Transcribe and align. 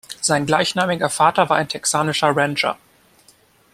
Sein 0.19 0.47
gleichnamiger 0.47 1.11
Vater 1.11 1.47
war 1.49 1.57
ein 1.57 1.69
texanischer 1.69 2.35
Rancher. 2.35 2.75